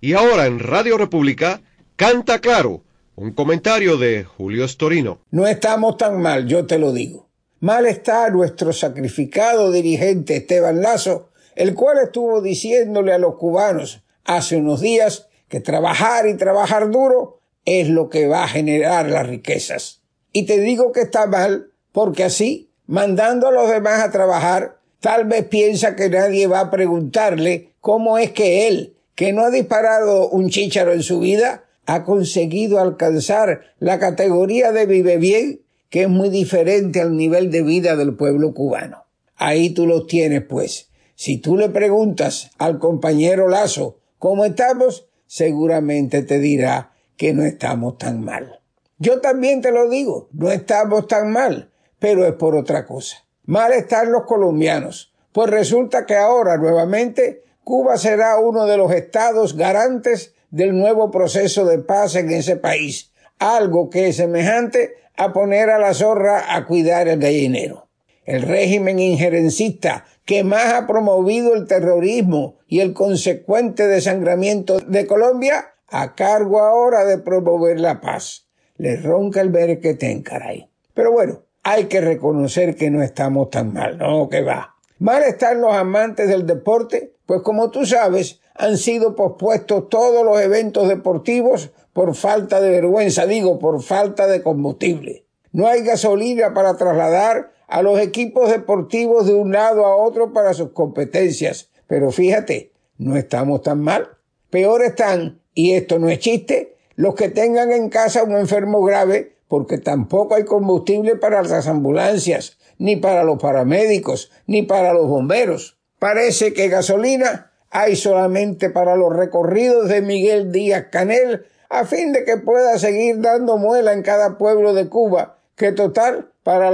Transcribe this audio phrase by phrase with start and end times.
[0.00, 1.62] Y ahora en Radio República,
[1.96, 2.82] Canta Claro,
[3.14, 5.20] un comentario de Julio Storino.
[5.30, 7.30] No estamos tan mal, yo te lo digo.
[7.60, 14.56] Mal está nuestro sacrificado dirigente Esteban Lazo, el cual estuvo diciéndole a los cubanos hace
[14.56, 20.02] unos días que trabajar y trabajar duro es lo que va a generar las riquezas.
[20.32, 25.24] Y te digo que está mal porque así, mandando a los demás a trabajar, tal
[25.24, 30.28] vez piensa que nadie va a preguntarle cómo es que él, que no ha disparado
[30.28, 36.08] un chícharo en su vida, ha conseguido alcanzar la categoría de vive bien, que es
[36.08, 39.04] muy diferente al nivel de vida del pueblo cubano.
[39.34, 40.90] Ahí tú los tienes, pues.
[41.14, 47.96] Si tú le preguntas al compañero Lazo cómo estamos, seguramente te dirá que no estamos
[47.96, 48.60] tan mal.
[48.98, 53.24] Yo también te lo digo, no estamos tan mal, pero es por otra cosa.
[53.46, 59.56] Mal están los colombianos, pues resulta que ahora nuevamente Cuba será uno de los estados
[59.56, 65.70] garantes del nuevo proceso de paz en ese país, algo que es semejante a poner
[65.70, 67.88] a la zorra a cuidar el gallinero.
[68.24, 75.74] El régimen injerencista que más ha promovido el terrorismo y el consecuente desangramiento de Colombia,
[75.88, 78.46] a cargo ahora de promover la paz.
[78.76, 80.70] Le ronca el ver que ten, caray.
[80.94, 84.76] Pero bueno, hay que reconocer que no estamos tan mal, no, que va.
[85.00, 90.40] Mal están los amantes del deporte, pues como tú sabes, han sido pospuestos todos los
[90.40, 95.26] eventos deportivos por falta de vergüenza, digo, por falta de combustible.
[95.52, 100.54] No hay gasolina para trasladar a los equipos deportivos de un lado a otro para
[100.54, 101.70] sus competencias.
[101.86, 104.08] Pero fíjate, no estamos tan mal.
[104.50, 109.36] Peor están, y esto no es chiste, los que tengan en casa un enfermo grave
[109.48, 115.75] porque tampoco hay combustible para las ambulancias, ni para los paramédicos, ni para los bomberos.
[115.98, 122.24] Parece que gasolina hay solamente para los recorridos de Miguel Díaz Canel a fin de
[122.24, 126.70] que pueda seguir dando muela en cada pueblo de Cuba, que total, para,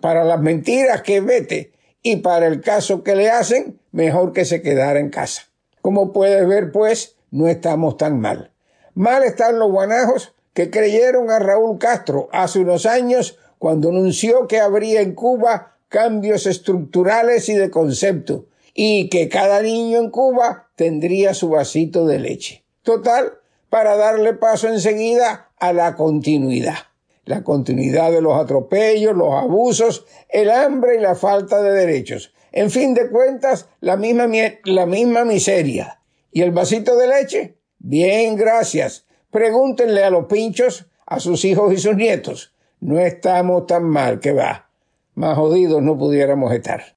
[0.00, 1.72] para las mentiras que vete
[2.02, 5.42] y para el caso que le hacen, mejor que se quedara en casa.
[5.80, 8.52] Como puedes ver, pues, no estamos tan mal.
[8.94, 14.60] Mal están los guanajos que creyeron a Raúl Castro hace unos años cuando anunció que
[14.60, 21.34] habría en Cuba cambios estructurales y de concepto, y que cada niño en Cuba tendría
[21.34, 22.64] su vasito de leche.
[22.82, 23.34] Total,
[23.68, 26.78] para darle paso enseguida a la continuidad.
[27.26, 32.32] La continuidad de los atropellos, los abusos, el hambre y la falta de derechos.
[32.52, 34.26] En fin de cuentas, la misma,
[34.64, 36.00] la misma miseria.
[36.32, 37.58] ¿Y el vasito de leche?
[37.78, 39.04] Bien, gracias.
[39.30, 42.54] Pregúntenle a los pinchos, a sus hijos y sus nietos.
[42.80, 44.71] No estamos tan mal que va.
[45.14, 46.96] Más jodidos no pudiéramos estar.